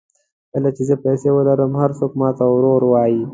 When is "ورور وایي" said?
2.49-3.21